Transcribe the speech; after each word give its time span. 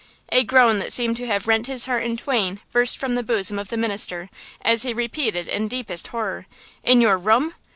A 0.31 0.43
groan 0.43 0.79
that 0.79 0.91
seemed 0.91 1.15
to 1.17 1.27
have 1.27 1.47
rent 1.47 1.67
his 1.67 1.85
heart 1.85 2.03
in 2.03 2.17
twain 2.17 2.59
burst 2.71 2.97
from 2.97 3.13
the 3.13 3.21
bosom 3.21 3.59
of 3.59 3.67
the 3.69 3.77
minister, 3.77 4.31
as 4.63 4.81
he 4.81 4.95
repeated 4.95 5.47
in 5.47 5.67
deepest 5.67 6.07
horror: 6.07 6.47
"In 6.83 7.01
your 7.01 7.19
room! 7.19 7.53